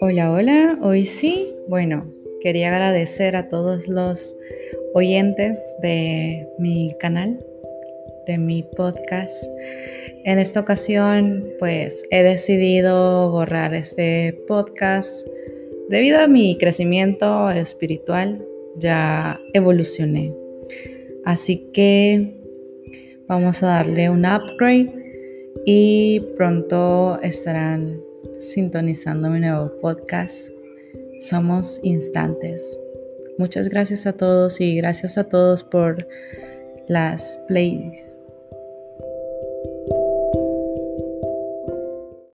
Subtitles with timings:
[0.00, 1.54] Hola, hola, hoy sí.
[1.68, 4.36] Bueno, quería agradecer a todos los
[4.94, 7.44] oyentes de mi canal,
[8.26, 9.44] de mi podcast.
[10.24, 15.26] En esta ocasión, pues he decidido borrar este podcast
[15.88, 18.44] debido a mi crecimiento espiritual.
[18.76, 20.32] Ya evolucioné.
[21.24, 22.41] Así que
[23.32, 24.92] Vamos a darle un upgrade
[25.64, 27.98] y pronto estarán
[28.38, 30.50] sintonizando mi nuevo podcast.
[31.18, 32.78] Somos instantes.
[33.38, 36.06] Muchas gracias a todos y gracias a todos por
[36.88, 38.20] las plays.